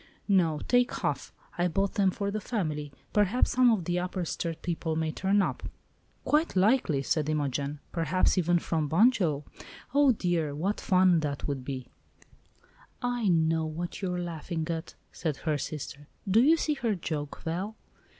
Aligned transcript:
"No, 0.27 0.59
take 0.67 0.91
half; 1.01 1.31
I 1.59 1.67
bought 1.67 1.93
them 1.93 2.09
for 2.09 2.31
the 2.31 2.41
family. 2.41 2.91
Perhaps 3.13 3.51
some 3.51 3.69
of 3.69 3.85
the 3.85 3.99
Upper 3.99 4.25
Sturt 4.25 4.63
people 4.63 4.95
may 4.95 5.11
turn 5.11 5.43
up." 5.43 5.61
"Quite 6.25 6.55
likely," 6.55 7.03
said 7.03 7.29
Imogen; 7.29 7.79
"perhaps 7.91 8.35
even 8.35 8.57
from 8.57 8.89
Bunjil! 8.89 9.43
Oh, 9.93 10.11
dear! 10.11 10.55
what 10.55 10.81
fun 10.81 11.19
that 11.19 11.47
would 11.47 11.63
be!" 11.63 11.85
"I 13.03 13.27
know 13.27 13.67
what 13.67 14.01
you 14.01 14.11
are 14.11 14.19
laughing 14.19 14.65
at," 14.71 14.95
said 15.11 15.37
her 15.45 15.59
sister. 15.59 16.07
"Do 16.27 16.41
you 16.41 16.57
see 16.57 16.73
her 16.73 16.95
joke, 16.95 17.39
Val?" 17.43 17.75